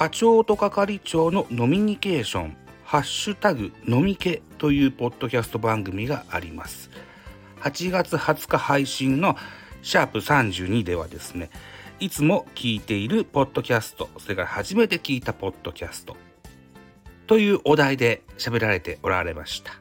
[0.00, 6.88] 課長と係長のノミニケーションハッシュタグ飲みけというポッドキャスト番組があります。
[7.60, 9.36] 8月20日配信の
[9.82, 11.50] シャープ32ではですね
[11.98, 16.16] いつも聞いているポッドキャストそれから初めて聞いたポッドキャスト
[17.26, 19.74] というお題で喋られておられました。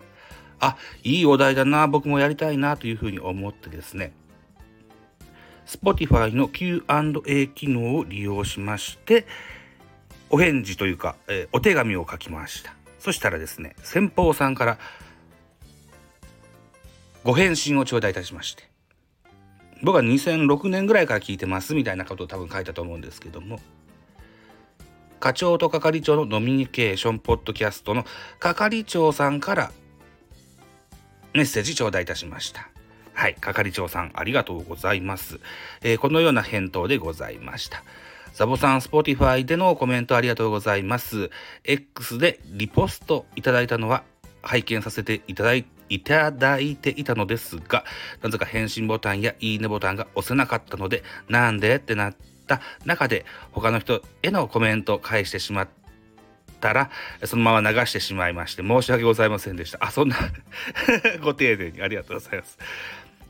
[0.60, 4.12] あいいお題だな僕もやりたいなというふうに思ってですね
[5.66, 9.26] Spotify の Q&A 機能を利用しまして
[10.30, 14.78] お返事というか、えー、お手紙を書きましたそしたらですね先方さんから
[17.24, 18.70] ご返信を頂戴いたしまして
[19.82, 23.60] 僕は2006年ぐらいから聞いてますみたいなことを多分書いたと思うんですけども
[25.20, 28.06] 課長と係長のノミニケーションポッドキャストの
[28.40, 29.72] 係長さんから
[31.34, 32.70] メッセージ頂戴いたしました。
[33.14, 35.40] はい、係長さんありがとうございます。
[35.82, 37.84] えー、このような返答でございました。
[38.34, 41.30] ザボさん、 Spotify でのコメントありがとうございます。
[41.64, 44.04] X でリポストいただいたのは
[44.42, 47.84] 拝見させていただいいただいていたのですが、
[48.22, 52.16] なぜか返信ボタンやいいねボタンが押せなかったので、なんでってなっ
[52.48, 55.68] た中で、他の人へのコメントを返してしまっ
[56.62, 56.92] たら、
[57.26, 59.80] そのまま流してしまいまして、申し訳ございませんでした。
[59.82, 60.16] あ、そんな
[61.22, 62.58] ご丁寧にありがとうございます。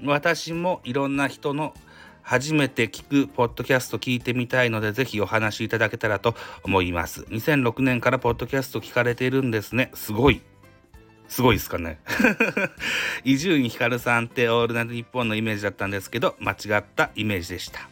[0.03, 1.73] 私もいろんな人の
[2.21, 7.21] 初めて聞くポッドキャスト聞いてみたいので、ぜひお話しいただけたらと思います。
[7.23, 9.91] 2006年からポッドキャスト聞かれているんですね。
[9.93, 10.41] すごい。
[11.27, 11.99] すごいですかね。
[13.23, 17.87] 伊集院光さんってオールナイトニッポンのイメージだったんですけど、間違ったイメージでした。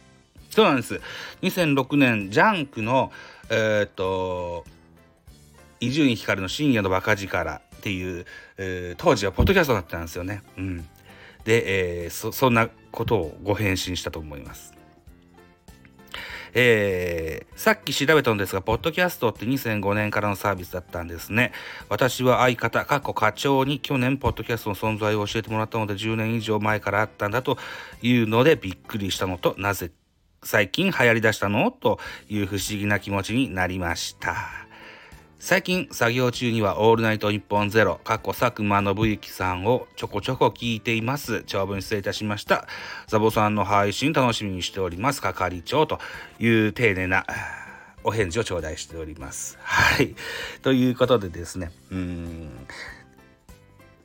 [0.50, 1.00] そうなんです。
[1.42, 3.12] 2006年、ジャンクの、
[3.48, 4.64] えー、っと、
[5.80, 10.42] 伊集院光の深夜のバカ力っていう、えー、当時はポッドキャストだったんですよね。
[10.56, 10.88] うん。
[11.44, 14.74] で、えー、そそんなことをご返信したと思います。
[16.54, 21.52] えー、さっき調べたんですが、ポッドキャストって2005年からのサービスだったんですね。
[21.88, 27.58] 私は相方、過去課長に去年、ポッドキャストの存在を教えてもらったので、10年以上前からあったんだと
[28.02, 29.90] いうのでびっくりしたのと、なぜ
[30.42, 31.70] 最近流行りだしたの？
[31.70, 31.98] と
[32.28, 34.67] いう不思議な気持ちになりました。
[35.40, 41.44] 最近作業中にはオールナイト日本ゼロ、過去佐久間信之さんをちょこちょこ聞いています。
[41.46, 42.66] 長文失礼いたしました。
[43.06, 45.22] ザボさんの配信楽しみにしております。
[45.22, 46.00] 係長と
[46.40, 47.24] いう丁寧な
[48.02, 49.56] お返事を頂戴しております。
[49.62, 50.16] はい。
[50.62, 52.66] ということでですね、うん、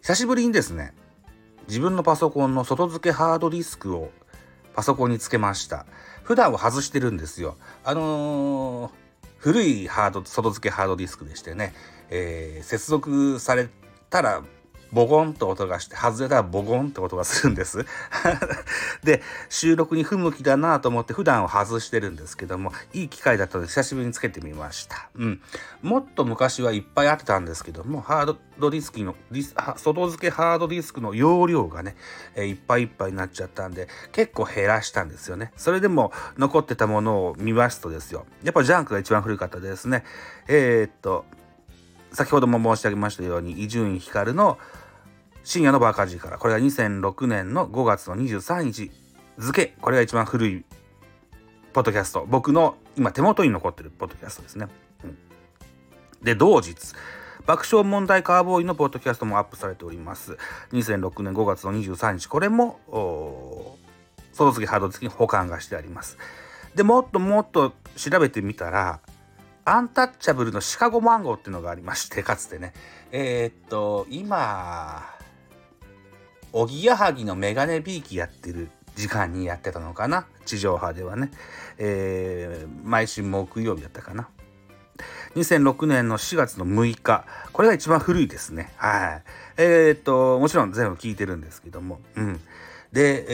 [0.01, 0.93] 久しぶりにですね、
[1.67, 4.11] 自分のパソコンの外付けハードディスクを
[4.75, 5.87] パソコンにつけました。
[6.21, 7.57] 普段は外してるんですよ。
[7.83, 9.02] あのー
[9.43, 11.73] 古いハード、外付けハードディスクでしてね、
[12.09, 13.67] えー、接続され
[14.09, 14.41] たら
[14.93, 17.85] ボゴンと音がして、外れたらボゴンって音がするんです。
[19.03, 25.09] で、収録に不向きだなと思って普段は外してるんですけども、いい機会だったので久しぶりにつけてみました。
[25.15, 25.41] うん。
[25.81, 29.15] もっと昔はいっぱいあってたんですけども、ハードディスクの、
[29.77, 31.95] 外付けハードディスクの容量がね、
[32.35, 35.51] え、いっぱいいっぱいになっちゃったんで、結構減らしたんですよね。
[35.57, 38.27] それでも残ってたものを見ますとですよ。
[38.43, 40.03] やっぱジャンクが一番古かったですね。
[40.47, 41.25] えー、っと、
[42.13, 44.59] 先ほども申し上げましたように、伊集院光の
[45.43, 48.91] 深夜のバーカジーから、これが2006年の5月の23日
[49.37, 50.65] 付、これが一番古い
[51.73, 52.25] ポッドキャスト。
[52.27, 54.67] 僕の今手元に残ってるポッドキャストですね。
[55.03, 55.17] うん、
[56.23, 56.75] で、同日、
[57.45, 60.37] 爆笑問題カーボーイのポッドキャストもアップされております。
[60.71, 62.79] 2006年5月の23日、これも、
[64.31, 66.17] 外付けハード付きに保管がしてあります。
[66.73, 69.01] で、もっともっと調べてみたら、
[69.65, 72.73] アンタッチャブルのシカゴマンゴーっていうのがありまして、かつてね。
[73.11, 75.03] えー、っと、今、
[76.53, 80.27] おぎやはぎのメガネビーキやってる時間にやってたのかな？
[80.45, 81.31] 地上波ではね、
[81.79, 84.29] えー、毎週木曜日だったかな。
[85.35, 88.71] 2006年の4月の6日これが一番古いですね。
[88.77, 89.23] はい。
[89.57, 91.99] えー、っともちろん全部聞いてるんですけども。
[92.15, 92.39] うん。
[92.91, 93.25] で、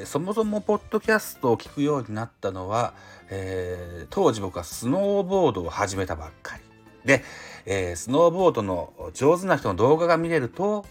[0.00, 2.94] えー、そもそもポッドキャストを聞くようになったのは、
[3.28, 6.62] えー、当時僕はスノーボードを始めたばっかり。
[7.04, 7.24] で、
[7.66, 10.86] えー、スノーボードの上手な人の動画が見れると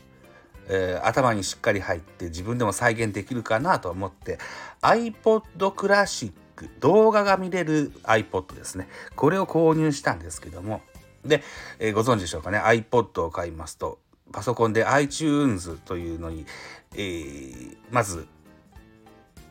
[0.70, 4.38] えー、頭にしっかり入って自分でも再現できるかなと思って
[4.82, 8.88] iPod クラシック動画が見れる iPod ですね。
[9.16, 10.82] これを購入したんですけども。
[11.26, 11.44] で、
[11.80, 14.00] えー、ご存知でしょうかね？iPod を買いますと
[14.32, 16.46] パソコンで iTunes というのに、
[16.96, 18.28] えー、まず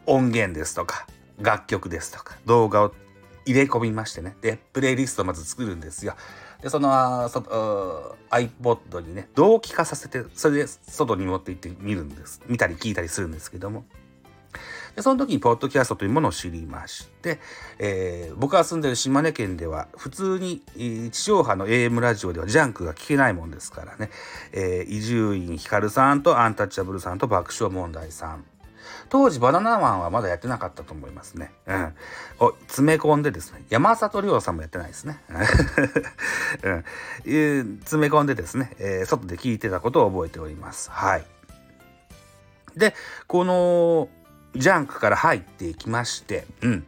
[0.07, 1.07] 音源ですとか
[1.39, 2.95] 楽曲ですとか動画を
[3.47, 4.37] 入れ込みましてね。
[4.43, 6.15] でプレイリストをまず作るんですよ。
[6.61, 12.43] でそのそ iPod にね同期化させてそれで外に持って行って見るんです。
[12.49, 13.85] 見たり聞いたりするんですけども。
[14.97, 17.39] でその時にポッドキャストというものを知りまして、
[17.79, 20.63] えー、僕が住んでる島根県では普通に
[21.13, 24.11] 地上波の AM ラジオではジャンクが聞けないもんですからね。
[24.53, 28.45] え伊集院光さんとアンタッチャブルさんと爆笑問題さん。
[29.09, 31.53] 当時バナナマンはまだやってなかったと思いますね。
[31.67, 31.95] うん。
[32.41, 35.21] を詰め込んでですね、山里亮さんもやってないですね。
[36.63, 37.79] うん。
[37.81, 40.91] 詰め込んでですね、えー、外で聞いてたことを覚えております。
[40.91, 41.25] はい。
[42.77, 42.95] で、
[43.27, 44.09] この、
[44.55, 46.87] ジャンクから入っていきまして、うん。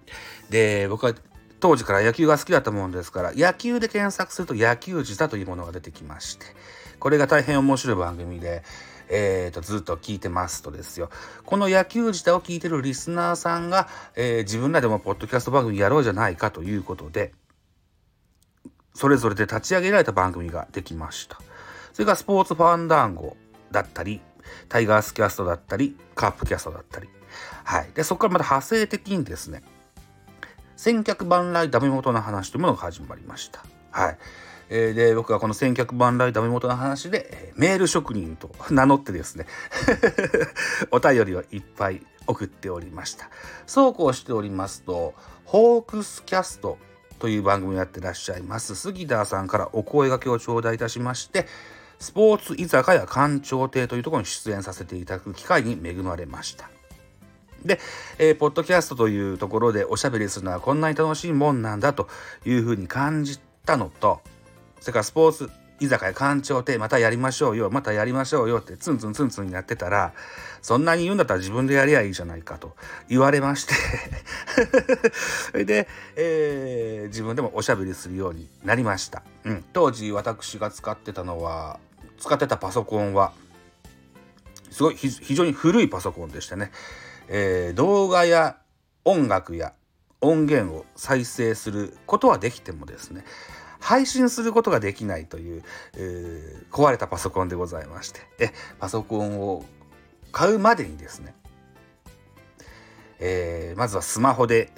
[0.50, 1.14] で、僕は
[1.60, 6.46] 当時から野球が好きだったものですから、野球で検索すると野球自体というものが出てきまして、
[6.98, 8.62] これが大変面白い番組で、
[9.10, 11.10] えー、とずっと聞いてますとですよ。
[11.44, 17.32] この野球自体を聞いてるリスナーさんが、えー、自分らでもポッドキャスト番組やろうじゃないかということで
[18.94, 21.38] それぞれで立ち上げられた番組ができました。
[21.93, 23.37] それがスポーツファンダンゴ
[23.70, 24.20] だったり
[24.69, 27.08] タイガースキャストだったりカップキャストだったり。
[27.64, 27.90] はい。
[27.94, 29.62] でそこからまた派生的にですね
[30.76, 33.64] 千客万来ダメ元の話というものが始まりました。
[33.90, 34.19] はい。
[34.70, 39.47] えー、で僕はこの千客万来ダメ元の話で、えー、メール職人と 名乗ってですね
[40.91, 43.31] お便りをいっぱい送っておりました。
[43.67, 46.79] そうこうしておりますとホークスキャスト
[47.19, 51.47] という番組をやってらっしゃいます杉田さんからお声がけを頂戴いたしまして
[51.99, 56.70] スポーツ居酒屋館長亭というところに出演させていただく機会に恵まれました。
[57.65, 57.81] で、
[58.19, 62.09] えー、ポッドキャストというところでおしゃべりするのはこんなに楽しいもんなんだと
[62.47, 64.20] いうふうに感じたのと
[64.80, 70.12] それからスポーツ居酒屋館長ってまたやりましょうよまたやりましょうよってツンツンツンツンになってたら
[70.60, 72.75] そんなに言うんだったら自分でやりゃいいじゃないかと
[73.08, 73.75] 言われまして。
[75.52, 81.78] それで、えー、自分でもおしゃべりするようになりました、うん、当時私が使ってたのは
[82.19, 83.32] 使ってたパソコンは
[84.70, 86.72] すごい非常に古いパソコンでしてね、
[87.28, 88.58] えー、動画や
[89.04, 89.72] 音楽や
[90.20, 93.24] 音源を再生することはできてもですね
[93.80, 95.62] 配信することができないという、
[95.96, 98.20] えー、壊れたパソコンでございまして。
[98.38, 99.64] えパソコンを
[100.32, 101.34] 買うまでにですね、
[103.20, 104.70] えー、まずはスマホで、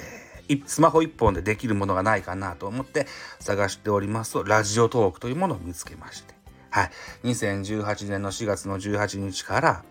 [0.67, 3.07] スマホ1本でできるものがないかなと思って
[3.39, 6.35] 探しておりますとラジオトークというものを見つけまして。
[6.71, 6.91] はい。
[7.25, 9.85] 2018年の4月の18日から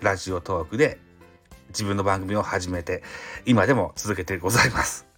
[0.00, 0.98] ラジオトークで
[1.68, 3.02] 自分の番組を始めて
[3.46, 5.13] 今でも続けてございます。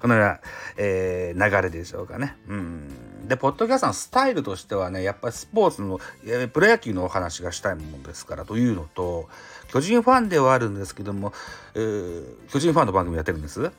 [0.00, 0.40] このような、
[0.76, 2.36] えー、流れでしょうかね。
[2.48, 3.28] うん。
[3.28, 9.28] で、ポッドキャストのスタイルとしてはね、やっぱりスポーツの、え、プロ野球のお話がしたいものですからというのと、
[9.68, 11.32] 巨人ファンではあるんですけども、
[11.74, 13.70] え、巨人ファンの番組やってるんです。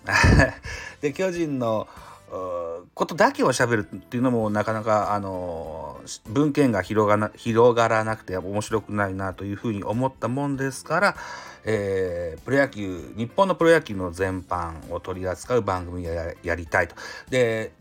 [1.02, 1.88] で、巨人の、
[2.30, 11.16] ことだけを喋るっていうのもなかなかあの文献が広がな広がらなくて面白くないなというふうに思ったもんですから、
[11.64, 16.12] えー、プロ野球日本のプロ野球の全般を取り扱う番組を
[16.44, 16.96] やりたいと。
[17.30, 17.72] で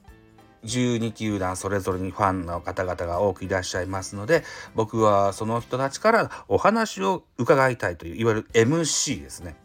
[0.64, 4.42] 12球団それぞれにファンの方々が多くいらっしゃいますので
[4.74, 9.56] 僕はその人たちからお話を伺いたいといういわゆる MC ですね。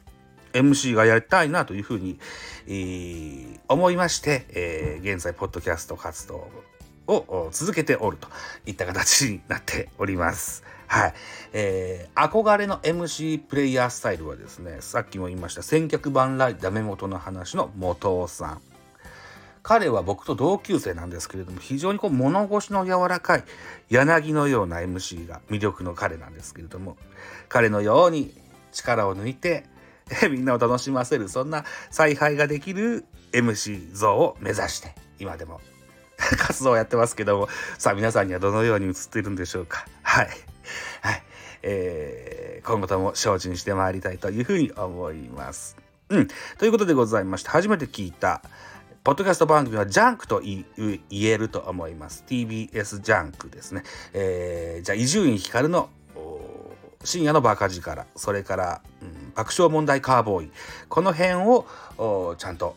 [0.54, 2.20] MC がやりたいなというふうに、
[2.68, 6.50] えー、思いまして、えー、現在ポッドキャスト活動
[7.08, 8.28] を続けておると
[8.66, 10.64] いった形になっております。
[10.88, 11.14] はい。
[11.54, 18.62] えー、憧れの MC プレイヤースタイルはですね、さっきも言いました千客万来ダメ元の話の元尾さん。
[19.64, 23.44] 彼は僕と同級生なんですけれども、非常にこう物腰の柔らかい
[23.90, 26.98] 柳のような MC が魅力の彼なんですけれども、
[27.48, 28.34] 彼のように
[28.74, 29.64] 力を抜いて、
[30.30, 35.62] みんなを楽しませる、そんな采配ができる MC 像を目指して、今でも
[36.18, 39.86] 活動をやってますけども、さあ皆さんにはどのように映っているんでしょうか。
[40.02, 40.30] はい。
[41.02, 41.24] はい。
[41.64, 45.78] えー、今後とも精進してまいりたいというふうに思います。
[46.10, 46.28] うん。
[46.58, 48.42] ということでございまして、初めて聞いた、
[49.04, 50.66] ポッドキャスト番組はジャンクと言
[51.12, 52.24] えると思います。
[52.28, 53.84] TBS ジャンクですね。
[54.14, 55.90] えー、じゃあ、伊集院光の
[57.04, 60.52] 深夜のバカ力、それから、うん、爆笑問題カーボーイ。
[60.90, 61.66] この辺を
[62.38, 62.76] ちゃんと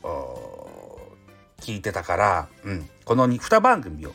[1.60, 4.12] 聞いてたから、うん、この 2, 2番組を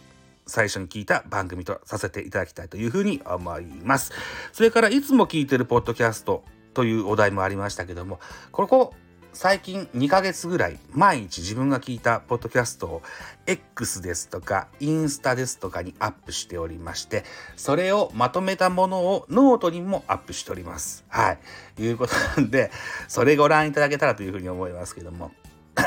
[0.48, 4.12] 最初に聞いた番組とさせていただきたいというふうに思います。
[4.52, 6.44] それからいつも聞いてるポッドキャスト
[6.74, 8.20] というお題もありましたけども、
[8.52, 8.94] ここ
[9.34, 13.02] 最近2ヶ月ぐらい毎日自分が聞いたポッドキャストを
[13.48, 17.24] X ですとかインスタですとかにアップしておりまして
[17.56, 21.06] それをまとめたものをノートにもアップしております。
[21.08, 21.38] は
[21.78, 21.82] い。
[21.82, 22.72] いうことなんで
[23.08, 25.32] それご覧いただけたらというふうに思いますけども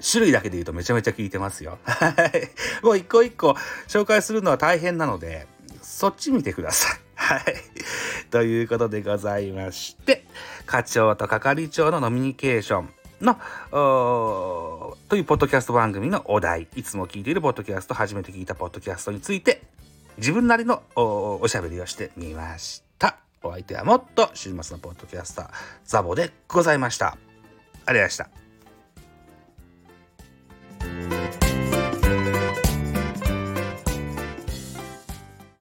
[0.00, 1.78] 種類だけで言うとめちゃめちゃ聞いてますよ。
[1.84, 2.84] はい。
[2.84, 3.56] もう一個一個
[3.88, 5.46] 紹介するのは大変なので、
[5.82, 7.11] そっち見てください。
[7.32, 7.54] はい。
[8.30, 10.24] ということでございまして、
[10.66, 13.38] 課長と係長のノミニケーションの
[15.08, 16.68] というポッドキャスト番組のお題。
[16.76, 19.62] いつも聞いているポッドキャスト初めて聞いたポッドキャストについて
[20.18, 23.16] 自分なりのおしゃべりをしてみました。
[23.42, 25.50] お相手はもっと週末のポッドキャスター
[25.84, 27.06] ザボでございました。
[27.08, 28.41] ありがとうございました。